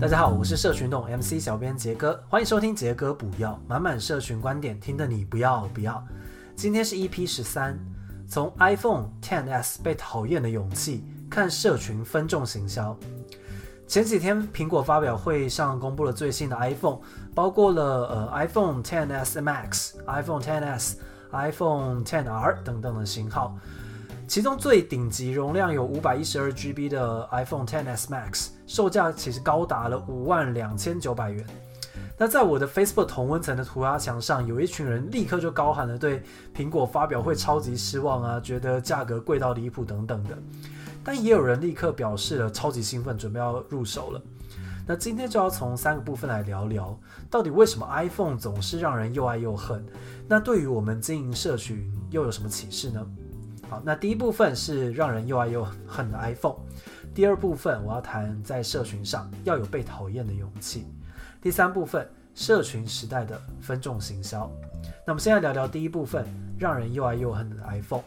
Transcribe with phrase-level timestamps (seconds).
[0.00, 6.00] 大家好，我是社群动 MC 小编杰哥，欢迎收听杰哥补药，满满社群观点，听得你不要不要。
[6.54, 7.76] 今天是 EP 十三，
[8.28, 12.96] 从 iPhone XS 被讨厌的勇气看社群分众行销。
[13.88, 17.00] 前几天苹果发表会上公布了最新的 iPhone，
[17.34, 20.94] 包括了呃 iPhone XS Max、iPhone XS、
[21.32, 23.58] iPhone XR 等等的型号。
[24.28, 31.46] 其中最顶级容量有五百一十二 GB 的 iPhone XS Max，售价其实高达了五万两千九百元。
[32.18, 36.22] 那在我的 Facebook 同温层的涂鸦墙上，有一群人立刻就高喊了对
[36.54, 40.36] 苹果发表会超级失望啊，觉得价格贵到离谱等等的。
[41.02, 44.20] 但也有人立刻表示了超级兴奋，准备要入手了。
[44.86, 46.94] 那今天就要从三个部分来聊聊，
[47.30, 49.82] 到底为什么 iPhone 总是让人又爱又恨？
[50.28, 53.06] 那对于我们经营社群又有什么启示呢？
[53.68, 56.56] 好，那第一部分是让人又爱又恨的 iPhone，
[57.14, 60.86] 第二部分我要谈在社群上要有被讨厌的勇气，
[61.42, 64.50] 第三部分社群时代的分众行销。
[65.06, 66.24] 那我们现在聊聊第一部分，
[66.58, 68.02] 让人又爱又恨的 iPhone。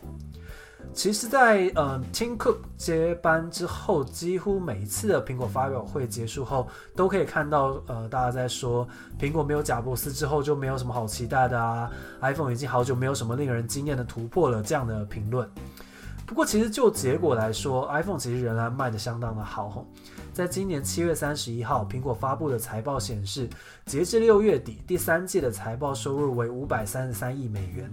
[0.94, 8.88] 其实在，在呃，Tim Cook 接班之后，几乎每一次的苹果发表会结束后，都可以看到呃，大家在说
[9.18, 11.90] 苹果没有贾伯斯之后就没有什么好期待的啊
[12.22, 15.50] ，iPhone 已经好久没有什么令人惊艳的突破了这样的评论。
[16.26, 19.86] 不过，其实就结果来说，iPhone 其实仍然卖得相当的好。
[20.34, 23.50] 在今年七月三十一号，苹果发布的财报显示，
[23.86, 27.92] 截至六月底，第三季的财报收入为五百三十三亿美元。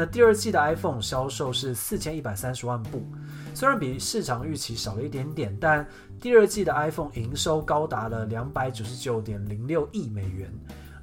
[0.00, 3.04] 那第二季的 iPhone 销售是四千一百三十万部，
[3.54, 5.86] 虽然比市场预期少了一点点，但
[6.18, 10.50] 第二季的 iPhone 营收高达了两百九十九点零六亿美元，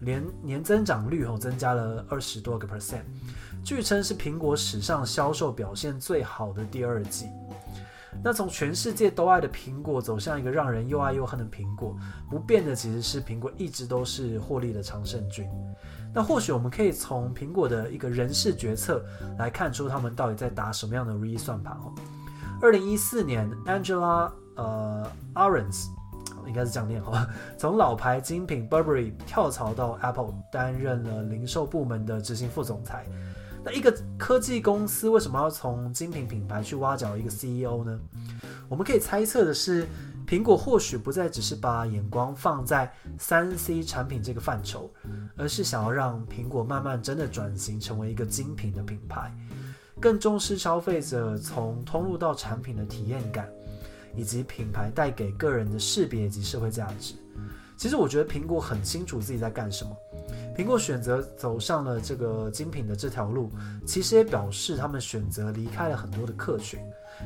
[0.01, 3.03] 年年增长率哦增加了二十多个 percent，
[3.63, 7.27] 据称是苹果史上销售表现最好的第二季。
[8.23, 11.95] 那从全世界都爱的苹果走向一个让人又爱又恨的苹果，
[12.29, 15.47] 不变的其实是苹果一直都是获利的常胜军。
[16.13, 19.05] 那或许我们可以从苹果的一个人事决策
[19.37, 21.93] 来看出他们到底在打什么样的如意算盘哦。
[22.61, 25.89] 二零一四年，Angela 呃 a r e n s
[26.47, 27.27] 应该是这样念哈，
[27.57, 33.05] 从老牌精品 Burberry 跳槽到 Apple 担任了零售部门的执行副总裁。
[33.73, 37.99] 一个科技公司为什么要从精品品牌去挖角一个 CEO 呢？
[38.69, 39.87] 我们可以猜测的是，
[40.27, 44.91] 苹果或许不再只是把眼光放在三 C 产品这个范畴，
[45.37, 49.31] 而是想要让苹果慢慢真的转型成为一个精品的品牌，
[49.99, 53.47] 更重视消费者从通路到产品的体验感，
[54.15, 57.15] 以及品牌带给个人的识别以及社会价值。
[57.77, 59.95] 其实我觉得苹果很清楚自己在干什么。
[60.57, 63.51] 苹果选择走上了这个精品的这条路，
[63.85, 66.79] 其实也表示他们选择离开了很多的客群，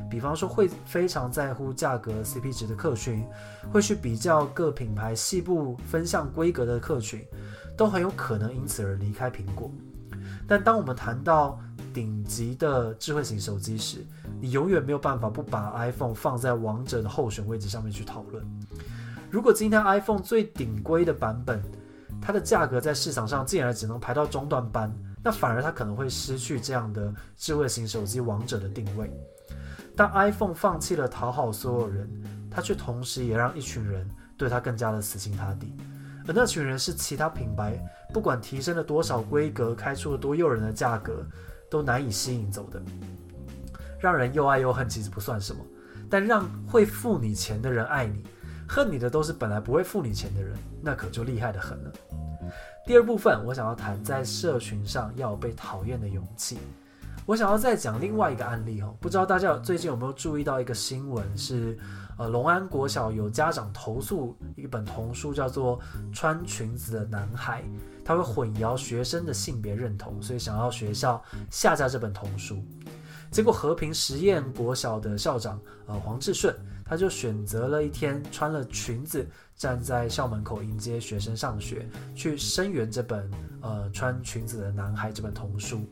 [0.09, 3.25] 比方说会非常在乎价格 CP 值的客群，
[3.71, 7.25] 会去比较各品牌细部分项规格的客群，
[7.77, 9.71] 都很有可能因此而离开苹果。
[10.45, 11.57] 但当我们谈到
[11.93, 14.05] 顶级的智慧型手机时，
[14.41, 18.45] 你永远没有办法不把 iPhone 放在王者的候选位置上面去讨论。
[19.29, 21.63] 如果今天 iPhone 最顶规的版本，
[22.21, 24.93] 它的价格在市场上竟然只能排到中段班，
[25.23, 29.11] 那反而它可能会失去这样的智慧型手机王者的定位。
[29.95, 32.09] 当 iPhone 放弃了讨好所有人，
[32.49, 35.75] 它却同时也让一群人对它更加的死心塌地，
[36.27, 37.77] 而那群人是其他品牌
[38.13, 41.25] 不管提升了多少规格，开出了多诱人的价格，
[41.69, 42.81] 都难以吸引走的。
[43.99, 45.59] 让人又爱又恨其实不算什么，
[46.09, 48.25] 但让会付你钱的人爱你，
[48.71, 51.91] 恨你的都是本来不会付你钱的人，那可就厉害得很了。
[52.85, 56.57] 第二部分，我想要谈在社群上要有被讨厌的勇气。
[57.25, 61.77] 我想要再讲另外一个案例哦，不知道大家最近有没有注意到一个新闻，是
[62.17, 65.77] 呃，龙安国小有家长投诉一本童书叫做
[66.13, 67.61] 《穿裙子的男孩》，
[68.05, 72.63] 他会混淆学生的性别认同，所以想要学校下架这本童书。
[73.31, 76.53] 结果和平实验国小的校长呃黄志顺，
[76.91, 79.25] 他就选择了一天穿了裙子。
[79.55, 83.29] 站在校门口迎接学生上学，去声援这本
[83.61, 85.87] 呃穿裙子的男孩这本童书。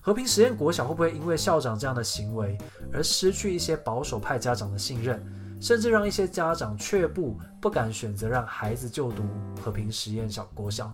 [0.00, 2.56] 和平实验国小会不会因为校长这样的行为
[2.90, 5.22] 而失去一些保守派家长的信任，
[5.60, 9.22] 甚至让一些家长却步，不敢选择让孩子就读
[9.60, 10.90] 和平实验小国小？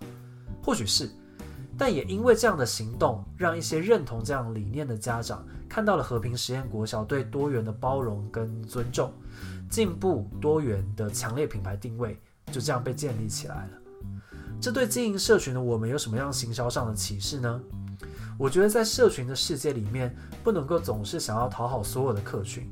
[0.65, 1.09] 或许是，
[1.77, 9.13] 但也因为这样的行动，让一些认同这样理念的家长看到了和平实验国小对多元的包容跟尊重。
[9.69, 12.21] 进步多元的强烈品牌定位
[12.53, 13.71] 就这样被建立起来了。
[14.61, 17.61] 这对经营社群的我们有什么样行销上的启示呢？
[18.39, 22.71] 我觉得在社群的世界里面，不能够总是想要讨好所有的客群。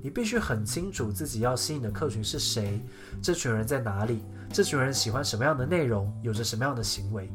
[0.00, 2.80] 你必须很清楚自己要吸引的客群是谁，
[3.22, 4.22] 这群人在哪里，
[4.52, 7.30] 这群人喜欢什么样的内容，有着什么样的行为。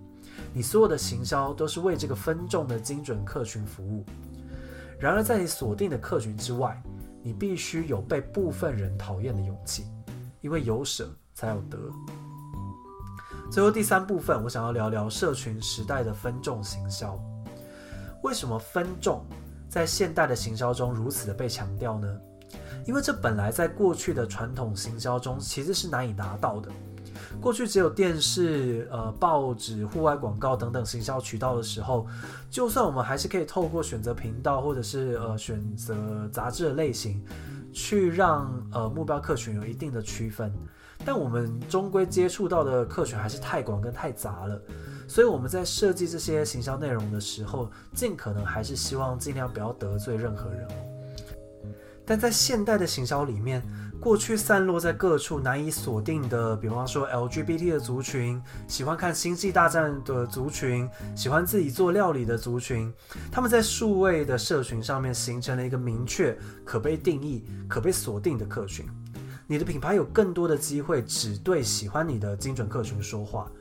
[0.53, 4.05] 你所有的行销都是为这个分众的精准客群服务。
[4.99, 6.81] 然而，在你锁定的客群之外，
[7.21, 9.85] 你必须有被部分人讨厌的勇气，
[10.41, 11.77] 因为有舍才有得。
[13.51, 17.17] 最后第三部分，我想要聊聊社群时代的分众行销。
[18.23, 19.25] 为什么分众
[19.69, 22.19] 在现代的行销中如此的被强调呢？
[22.85, 26.69] 因为这本来在过去的传统行销中其实是难以达到的。
[27.41, 32.07] 过去只有电视、呃报纸、户外广告等等行销渠道的时候，
[32.49, 37.23] 就算我们还是可以透过选择频道或者是呃选择杂志的类型，
[37.71, 40.51] 去让呃目标客群有一定的区分。
[41.05, 44.61] 但我们终归接触到的客群还是太广跟太杂了，
[45.07, 50.67] 所以我们在设计这些行销内容的时候，尽可能还是希望尽量不要得罪任何人。
[52.05, 53.63] 但在现代的行销里面，
[53.99, 62.91] 过去散落在各处难以锁定的，比方说 LGBT 的族群，喜欢看星际大战的族群，喜欢自己做料理的族群，
[63.29, 68.85] 他们在数位的社群上面形成了一个明确、可被定义、可被锁定的客群。
[69.45, 73.51] 你的品牌有更多的机会只对喜欢你的精准客群说话，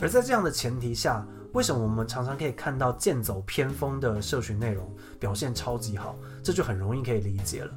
[0.00, 4.90] 而在这样的前提下，为什么我们常常可以看到剑走偏锋的社群内容
[5.20, 6.16] 表现超级好？
[6.42, 7.70] 这就很容易可以理解了。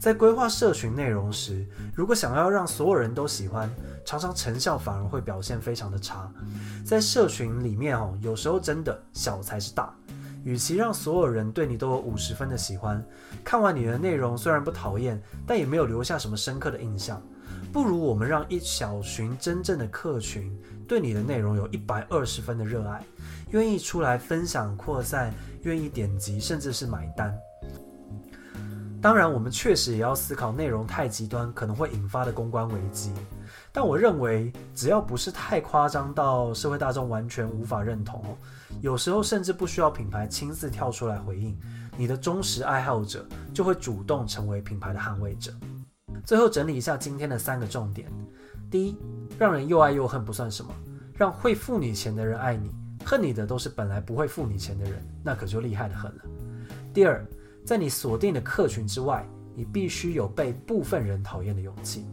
[0.00, 3.68] 在规划社群内容时，如果想要让所有人都喜欢，
[4.04, 6.32] 常常成效反而会表现非常的差。
[6.84, 9.92] 在社群里面哦，有时候真的小才是大。
[10.44, 13.04] 与其让所有人对你都有五十分的喜欢，
[13.44, 17.20] 看完你的内容虽然不讨厌，但也没有留下什么深刻的印象，
[17.72, 20.56] 不如我们让一小群真正的客群
[20.86, 23.04] 对你的内容有一百二十分的热爱，
[23.50, 27.36] 愿意出来分享扩散，愿意点击，甚至是买单。
[29.00, 33.12] 当然，我们确实也要思考内容太极端可能会引发的公关危机，
[33.72, 38.24] 但我认为只要不是太夸张到社会大众完全无法认同。
[38.80, 41.56] 有时候甚至不需要品牌亲自跳出来回应，
[41.96, 43.24] 你的忠实爱好者
[43.54, 45.52] 就会主动成为品牌的捍卫者。
[46.24, 48.10] 最后整理一下今天的三个重点：
[48.68, 48.98] 第一，
[49.38, 50.74] 让人又爱又恨不算什么，
[51.14, 52.74] 让会付你钱的人爱你，
[53.04, 56.22] 恨你的都是本来不会付你钱的人，那可就厉害得很了。
[56.92, 57.24] 第二，
[57.68, 59.22] 在你锁定的客群之外，
[59.54, 62.06] 你必须有被部分人讨厌的勇气。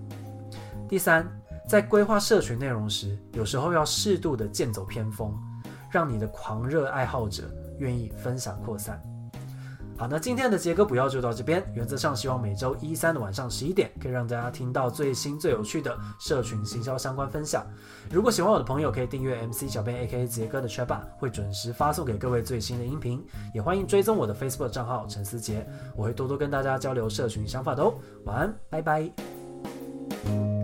[0.85, 1.25] 第三，
[1.65, 5.33] 在规划社群内容时，有时候要适度的剑走偏锋。
[5.89, 9.01] 让你的狂热爱好者愿意分享扩散。
[9.97, 11.65] 好，那今天的杰哥不要就到这边。
[11.73, 17.65] 原则上希望每周一三的晚上十一点，可以让大家听到最新最有趣的社群行销相关分享。
[18.11, 23.25] 如果喜欢我的朋友，可以订阅 MC 小编 AKA 杰哥的 Chatbot，会准时发送给各位最新的音频。
[23.53, 25.65] 也欢迎追踪我的 Facebook 账号陈思杰，
[25.95, 27.93] 我会多多跟大家交流社群想法的哦。
[28.25, 30.54] 晚安，拜拜。